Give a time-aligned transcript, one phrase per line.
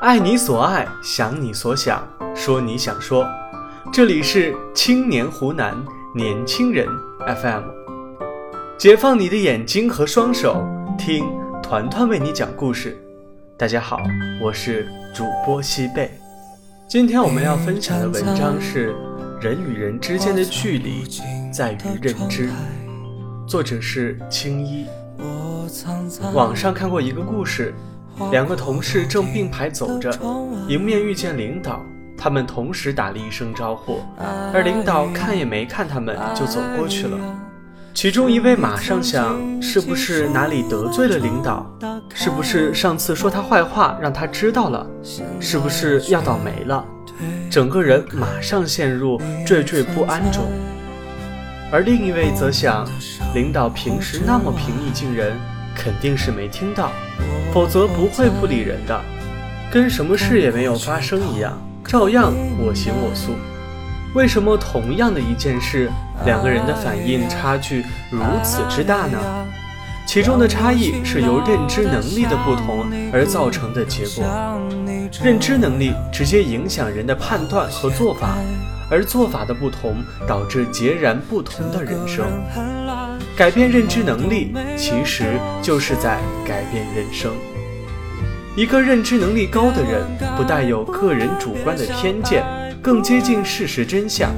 [0.00, 3.26] 爱你所爱，想你所想，说你想说。
[3.92, 5.76] 这里是青年湖南
[6.14, 6.86] 年轻人
[7.26, 7.62] FM，
[8.78, 10.64] 解放你的眼睛和双手，
[10.98, 11.26] 听
[11.62, 12.96] 团团为你讲故事。
[13.56, 14.00] 大家好，
[14.40, 16.12] 我是主播西贝。
[16.88, 18.94] 今天我们要分享的文章是
[19.42, 21.04] 《人与人之间的距离
[21.52, 22.48] 在于认知》，
[23.46, 24.86] 作者是青衣。
[26.32, 27.74] 网上看过一个故事，
[28.30, 30.10] 两个同事正并排走着，
[30.68, 31.84] 迎面遇见领导，
[32.16, 34.00] 他们同时打了一声招呼，
[34.52, 37.18] 而领导看也没看他们就走过去了。
[37.94, 41.66] 其中一位马上想，是不是哪里得罪了领导？
[42.14, 44.86] 是不是上次说他坏话让他知道了？
[45.40, 46.84] 是不是要倒霉了？
[47.50, 50.44] 整个人马上陷入惴惴不安中。
[51.72, 52.86] 而另一位则想，
[53.34, 55.32] 领导平时那么平易近人，
[55.78, 56.90] 肯定是没听到，
[57.54, 59.00] 否则不会不理人的，
[59.72, 63.36] 跟什么事也没有发生一样，照样我行我素。
[64.14, 65.88] 为什么同样的一件事，
[66.26, 69.18] 两个人的反应差距如此之大呢？
[70.06, 74.24] 其中的差异是由认知能力的不同而造成的结果。
[75.22, 78.36] 认知能力直接影响人的判断和做法。
[78.90, 82.24] 而做法的不同，导致截然不同的人生。
[83.38, 87.32] 改变认知能力，其实就是在改变人生。
[88.56, 90.02] 一个认知能力高的人，
[90.36, 92.44] 不带有个人主观的偏见，
[92.82, 94.34] 更接近事实真相。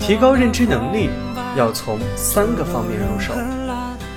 [0.00, 1.10] 提高认知能力，
[1.56, 3.32] 要从三个方面入手：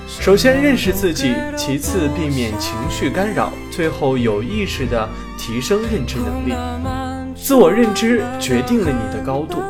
[0.08, 5.08] 首先认识自己，其次避免情绪干扰，最后有意识地
[5.38, 6.56] 提升认知能力。
[7.36, 9.62] 自我认知决定了你的高度。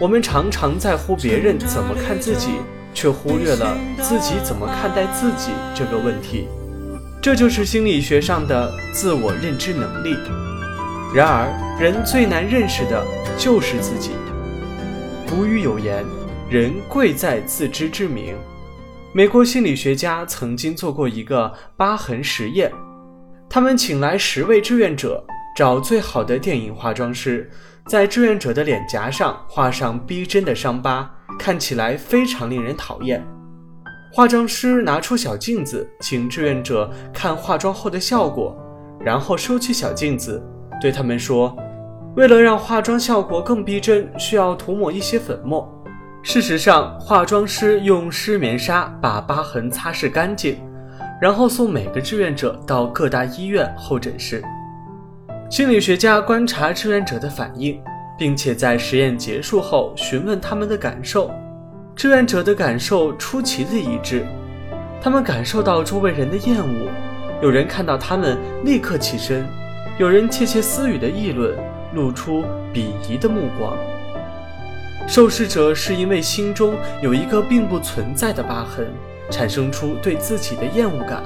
[0.00, 2.48] 我们常常在乎别人怎么看自己，
[2.96, 6.48] 却忽略了自己怎么看待自己这个问题。
[7.20, 10.16] 这就是心理学上的自我认知能力。
[11.14, 13.04] 然而，人最难认识的
[13.36, 14.12] 就是自己。
[15.28, 16.02] 古语有言
[16.48, 18.34] ：“人贵在自知之明。”
[19.12, 22.72] 美国心理学家曾经做过一个疤痕实验，
[23.48, 25.22] 他们请来十位志愿者。
[25.56, 27.50] 找最好的电影化妆师，
[27.86, 33.24] 在志愿者的脸颊上画上逼真的伤疤，看起来非常令人讨厌。
[34.12, 38.56] 化妆师拿出小镜子，请志愿者看化妆后的效果，
[39.00, 40.42] 然后收起小镜子，
[40.80, 41.54] 对他们说
[42.16, 45.70] ：“为了让化妆效果更逼真，需要涂抹一些粉末。”
[46.22, 50.58] 事实上，化妆师用湿棉纱把疤痕擦拭干净，
[51.20, 54.42] 然后送每个志愿者到各大医院候诊室。
[55.48, 57.80] 心理学家观察志愿者的反应，
[58.18, 61.30] 并且在实验结束后询问他们的感受。
[61.94, 64.26] 志愿者的感受出奇的一致，
[65.00, 66.90] 他们感受到周围人的厌恶，
[67.42, 69.46] 有人看到他们立刻起身，
[69.98, 71.56] 有人窃窃私语的议论，
[71.94, 73.76] 露出鄙夷的目光。
[75.08, 78.86] 受试者是因为心中有一个并不存在的疤痕，
[79.30, 81.22] 产生出对自己的厌恶感，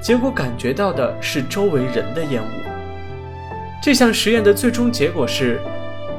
[0.00, 2.48] 结果感觉到的是周围人的厌恶。
[3.80, 5.60] 这项实验的最终结果是：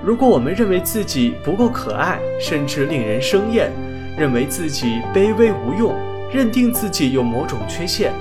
[0.01, 3.69] 如果我们认为自己不够可爱，甚至令人生厌，
[4.17, 5.93] 认为自己卑微无用，
[6.33, 8.13] 认定自己有某种缺陷，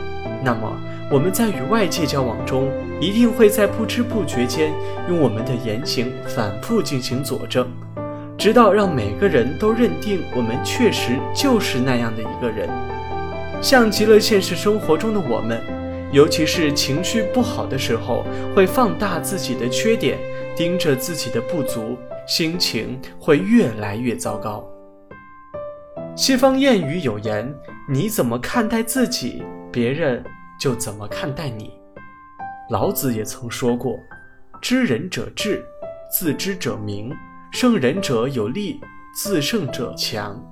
[0.43, 0.61] 那么
[1.09, 2.69] 我们在与外界交往中，
[3.01, 4.73] 一定会在不知不觉间
[5.09, 7.67] 用我们的言行反复进行佐证，
[8.37, 12.69] 直到让每个人都认定我们确实就是那样的一个人，
[13.63, 15.78] 像极了现实生活中的我们。
[16.11, 18.25] 尤其是情绪不好的时候，
[18.55, 20.19] 会放大自己的缺点，
[20.57, 24.67] 盯着自己的不足，心情会越来越糟糕。
[26.17, 27.55] 西方谚语有言
[27.89, 30.25] ：“你怎么看待自己，别人
[30.59, 31.71] 就怎么看待你。”
[32.71, 33.99] 老子也曾说过
[34.63, 35.63] ：“知人者智，
[36.11, 37.11] 自知者明；
[37.53, 38.81] 胜人者有力，
[39.15, 40.43] 自胜者强。”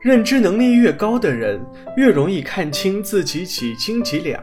[0.00, 1.60] 认知能力越高的人，
[1.96, 4.40] 越容易看清自己几斤几两，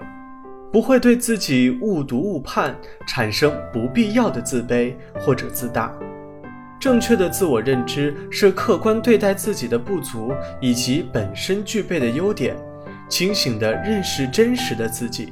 [0.69, 2.75] 不会对自己误读误判，
[3.07, 5.93] 产生不必要的自卑或者自大。
[6.77, 12.53] 正确的自我认知是客观对待自己的不足以及本身具备的优点，
[13.07, 15.31] 清醒地认识真实的自己。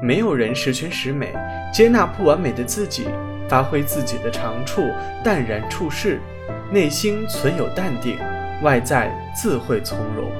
[0.00, 1.34] 没有人十全十美，
[1.72, 3.08] 接纳不完美的自己，
[3.48, 4.88] 发挥自己的长处，
[5.24, 6.20] 淡然处事，
[6.70, 8.16] 内心存有淡定。
[8.62, 10.30] 外在自会从容，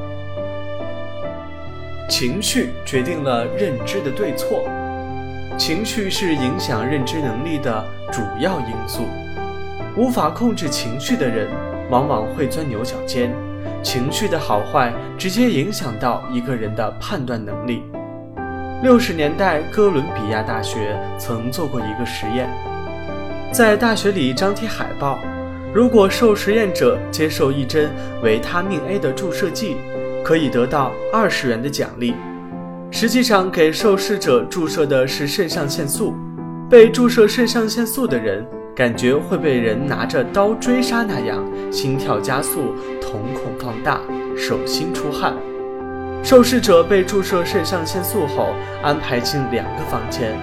[2.09, 4.63] 情绪决定了认知的对错，
[5.59, 9.03] 情绪是影响认知能力的主要因素。
[9.97, 11.49] 无法控制情绪的人，
[11.91, 13.31] 往往会钻牛角尖。
[13.83, 17.83] 情绪的好坏直接影响到一个人的判断能力。
[18.83, 22.49] 六十年代，哥伦比亚大学曾做过一个实验，
[23.53, 25.19] 在大学里张贴海报，
[25.75, 27.91] 如果受实验者接受一针
[28.23, 29.77] 维他命 A 的注射剂，
[30.23, 32.15] 可以得到二十元的奖励。
[32.93, 36.15] 实际上，给受试者注射的是肾上腺素，
[36.71, 44.01] 被注射肾上腺素的人感觉会被人拿着刀追杀那样，心跳加速，瞳孔放大，
[44.37, 45.35] 手心出汗。
[46.23, 50.39] 受试者被注射肾上腺素后，安排进两个房间，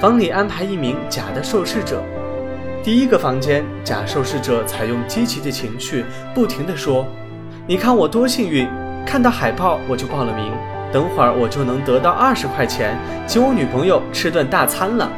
[0.00, 2.02] 房里安排一名假的受试者。
[2.82, 7.06] 第一个房间，假受试者采用积极的情绪，不停地说
[7.64, 8.68] ：“你看我多幸运，
[9.06, 10.52] 看到海报我就报了名，
[10.92, 15.08] 等会儿我就能得到二十块钱，请我女朋友吃顿大餐了。”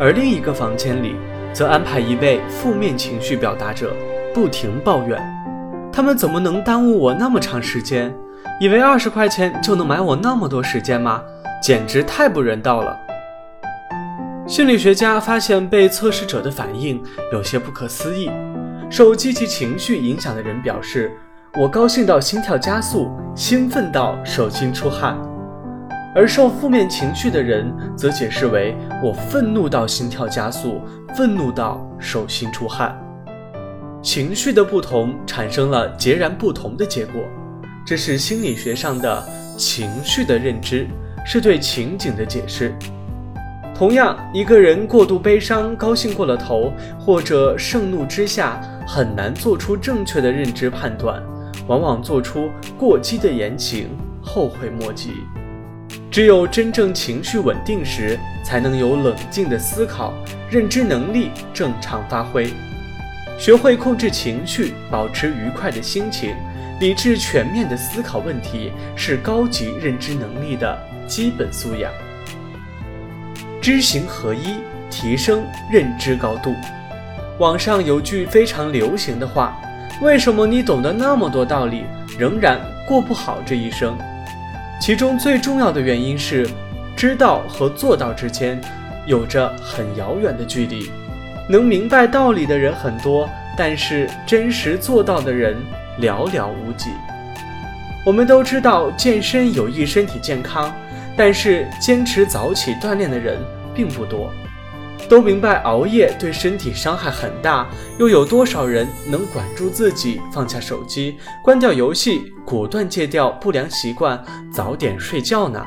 [0.00, 1.14] 而另一个房间里，
[1.52, 3.92] 则安排一位负面情绪表达者，
[4.32, 5.20] 不停抱怨
[5.92, 8.10] ：“他们怎么能耽误我那么长时间？”
[8.58, 11.20] 以为二十块钱就能买我那么多时间吗？
[11.62, 12.98] 简直太不人道了！
[14.46, 17.02] 心理学家发现，被测试者的反应
[17.32, 18.30] 有些不可思议。
[18.88, 21.10] 受积极情绪影响的人表示
[21.60, 25.18] ：“我高兴到心跳加速，兴奋到手心出汗。”
[26.14, 30.80] 而受负面情绪的人则解释为：“我愤怒到心跳加速，
[31.16, 32.96] 愤怒到手心出汗。”
[34.00, 37.20] 情绪的不同产生了截然不同的结果。
[37.84, 40.86] 这是心理学上的情绪的认知，
[41.26, 42.72] 是对情景的解释。
[43.76, 51.22] 同样，一个人过度悲伤、高兴过了头，或者盛怒之下，很难做出正确的认知判断，
[51.66, 53.90] 往往做出过激的言行，
[54.22, 55.10] 后悔莫及。
[56.10, 60.14] 只有真正情绪稳定时，才能有冷静的思考，
[60.48, 62.48] 认知能力正常发挥。
[63.38, 66.34] 学会控制情绪，保持愉快的心情。
[66.80, 71.92] 理智全面的思考问题是高级认知能力的基本素养。
[73.66, 74.58] 知行合一，
[74.88, 76.54] 提升认知高度。
[77.40, 79.60] 网上有句非常流行的话
[80.00, 81.82] ：“为什么你懂得那么多道理，
[82.16, 83.98] 仍然过不好这一生？”
[84.80, 86.48] 其中最重要的原因是，
[86.96, 88.60] 知道和做到之间
[89.04, 90.88] 有着很遥远的距离。
[91.48, 93.28] 能明白道理的人很多，
[93.58, 95.56] 但是真实做到的人。
[96.00, 96.90] 寥寥无几。
[98.04, 100.72] 我们都知道健身有益身体健康，
[101.16, 103.40] 但是坚持早起锻炼的人
[103.76, 104.32] 并不多。
[105.08, 107.68] 都明白熬夜对身体伤害很大，
[107.98, 114.20] 又有多少人能管住自己，放下手机，关掉游戏，果断戒掉不良习惯，
[114.50, 115.64] 早点睡觉呢？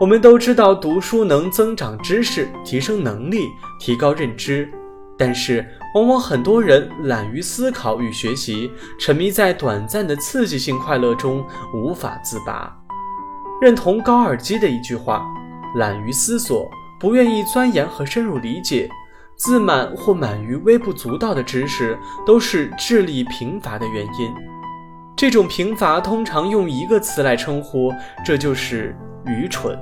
[0.00, 3.46] 我们都知道读书能增长知识，提升能力，
[3.78, 4.68] 提高认知。
[5.16, 5.64] 但是，
[5.94, 12.76] 往往很多人懒于思考与学习，沉迷在短暂的刺激性快乐中无法自拔。
[13.60, 15.22] 认同高尔基的一句话
[15.76, 16.68] ：“懒于思索，
[17.02, 18.88] 不愿意钻研和深入理解，
[19.34, 24.32] 自满或满于微不足道的知识，都是智力贫乏的原因。”
[25.18, 27.92] 这种贫乏通常用一个词来称呼，
[28.24, 28.96] 这就是
[29.26, 29.76] 愚蠢。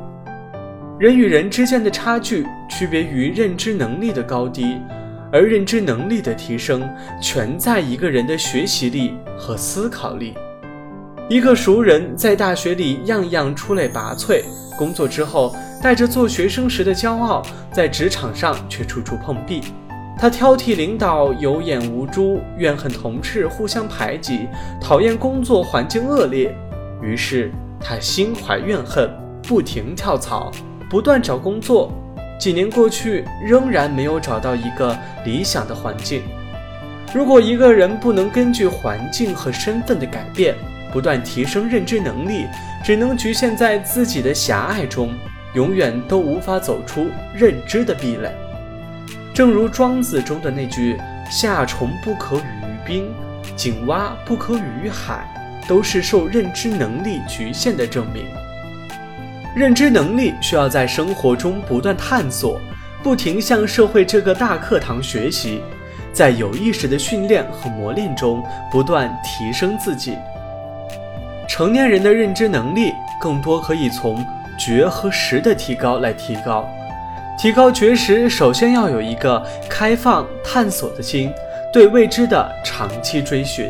[0.98, 4.78] 人与人之间的差距，区别于认知能力的高低。
[5.30, 6.82] 而认知能力的提升，
[7.20, 10.34] 全在一个人的学习力和思考力。
[11.30, 14.42] 一个熟人在大学里样样出类拔萃，
[14.76, 19.60] 工作之后带着做学生时的骄傲，在职场上却处处碰壁。
[20.18, 24.48] 他挑剔领导有眼无珠，怨恨同事互相排挤，
[24.80, 26.52] 讨厌工作环境恶劣。
[27.00, 29.08] 于是他心怀怨恨，
[29.40, 30.50] 不停跳槽，
[30.90, 31.92] 不断找工作。
[32.40, 36.22] 几年过去，仍然没有找到一个理想的环境。
[37.14, 40.56] 如果一个人不能根据环境和身份的改变，
[40.90, 42.46] 不断提升认知能力，
[42.84, 45.14] 只能局限在自己的狭隘中，
[45.54, 48.30] 永远都无法走出认知的壁垒。
[49.32, 53.14] 正如庄子中的那句“夏虫不可语于冰，
[53.56, 55.24] 井蛙不可语于海”，
[55.68, 58.24] 都是受认知能力局限的证明。
[59.54, 62.60] 认知能力需要在生活中不断探索，
[63.02, 65.60] 不停向社会这个大课堂学习，
[66.12, 70.16] 在有意识的训练和磨练中不断提升自己。
[71.50, 74.24] 成年人的认知能力更多可以从
[74.56, 76.64] 觉和识的提高来提高。
[77.36, 81.34] 提高觉识，首先要有一个开放探索的心，
[81.72, 83.68] 对未知的长期追寻。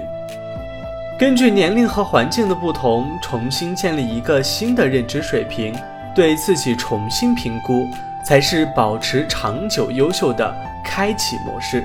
[1.19, 5.75] 根据年龄和环境的不同，重新建立一个新的认知水平，
[6.15, 7.89] 对自己重新评估，
[8.23, 11.83] 才是保持长久优秀的开启模式。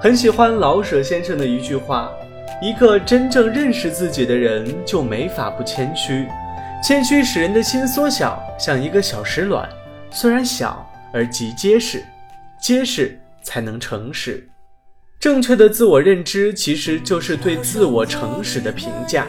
[0.00, 2.10] 很喜欢老舍先生的一句话
[2.62, 6.24] ：“一个真正认识自己的人，就没法不谦虚。
[6.80, 9.68] 谦虚使人的心缩小，像一个小石卵，
[10.12, 12.04] 虽然小而极结实，
[12.60, 14.48] 结实才能诚实。
[15.18, 19.26] 正确的自我认知其实就是对自我诚实的评价，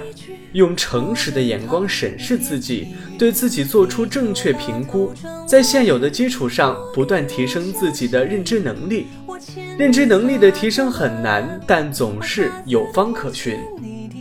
[0.51, 5.11] 用诚实的眼光审视自己，对自己做出正确评估，
[5.47, 9.07] 在现有的基础上不断提升自己的认知能力。
[9.77, 13.57] 认知能力的提升很难，但总是有方可循。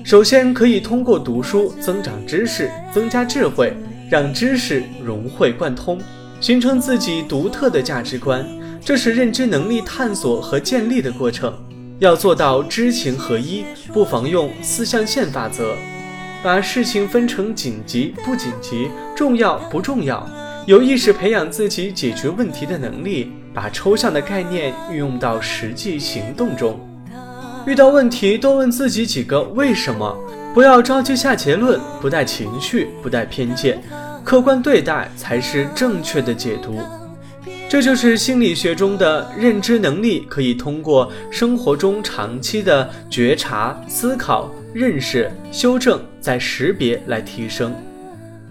[0.05, 3.73] 首先可以通过读书增长知识，增加智慧，
[4.11, 5.99] 让知识融会贯通，
[6.41, 8.45] 形成自己独特的价值观。
[8.85, 11.55] 这是认知能力探索和建立的过程。
[12.01, 15.77] 要做到知行合一，不妨用四象限法则，
[16.43, 20.29] 把事情分成紧急不紧急、重要不重要，
[20.67, 26.79] 有意识培养自己解决问题的能力，把抽象的概念运用到实际行动中。
[27.67, 30.17] 遇到问题，多问自己几个为什么，
[30.53, 33.81] 不要着急下结论，不带情绪，不带偏见，
[34.25, 36.79] 客观对待才是正确的解读。
[37.69, 47.75] 这就是心理学中的认知能力，可以通过生活中长期的觉察、思考、认识、修正，再识别来提升。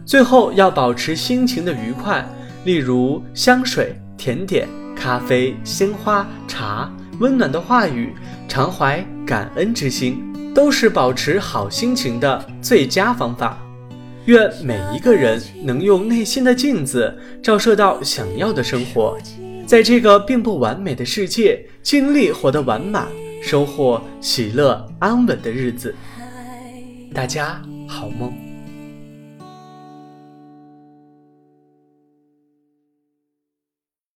[0.06, 2.28] 最后要保持心情的愉快，
[2.64, 6.92] 例如香水、甜点、咖啡、鲜花、茶。
[7.20, 8.16] 温暖的话语，
[8.48, 13.56] 常怀感恩之心，都是保持好心情的最佳方法。
[14.26, 19.20] 愿每一个人能用内心的镜子照射到想要的生活，
[19.68, 23.08] 在这个并不完美的世界，尽力活得完满，
[23.44, 25.94] 收获喜乐安稳的日子。
[27.14, 28.51] 大家好梦。